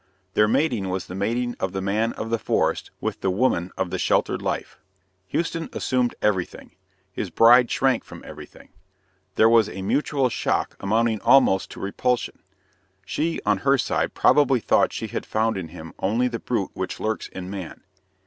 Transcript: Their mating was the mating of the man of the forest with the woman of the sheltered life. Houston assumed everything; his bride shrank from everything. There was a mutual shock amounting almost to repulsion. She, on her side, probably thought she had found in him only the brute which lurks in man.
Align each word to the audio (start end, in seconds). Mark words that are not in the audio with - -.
Their 0.33 0.47
mating 0.47 0.89
was 0.89 1.05
the 1.05 1.13
mating 1.13 1.55
of 1.59 1.73
the 1.73 1.79
man 1.81 2.13
of 2.13 2.31
the 2.31 2.39
forest 2.39 2.89
with 2.99 3.21
the 3.21 3.29
woman 3.29 3.71
of 3.77 3.91
the 3.91 3.99
sheltered 3.99 4.41
life. 4.41 4.79
Houston 5.27 5.69
assumed 5.73 6.15
everything; 6.23 6.71
his 7.11 7.29
bride 7.29 7.69
shrank 7.69 8.03
from 8.03 8.23
everything. 8.25 8.69
There 9.35 9.47
was 9.47 9.69
a 9.69 9.83
mutual 9.83 10.29
shock 10.29 10.75
amounting 10.79 11.21
almost 11.21 11.69
to 11.73 11.79
repulsion. 11.79 12.39
She, 13.05 13.41
on 13.45 13.59
her 13.59 13.77
side, 13.77 14.15
probably 14.15 14.59
thought 14.59 14.91
she 14.91 15.05
had 15.05 15.23
found 15.23 15.55
in 15.55 15.67
him 15.67 15.93
only 15.99 16.27
the 16.27 16.39
brute 16.39 16.71
which 16.73 16.99
lurks 16.99 17.27
in 17.27 17.51
man. 17.51 17.83